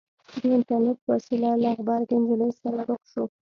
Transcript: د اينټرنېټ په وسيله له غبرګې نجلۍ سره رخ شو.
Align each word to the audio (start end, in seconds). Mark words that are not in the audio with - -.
د 0.41 0.41
اينټرنېټ 0.53 0.97
په 1.05 1.09
وسيله 1.15 1.49
له 1.63 1.69
غبرګې 1.77 2.15
نجلۍ 2.21 2.51
سره 2.61 2.79
رخ 2.89 3.01
شو. 3.11 3.23